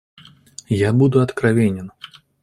Я 0.77 0.93
буду 0.93 1.21
откровенен. 1.21 1.91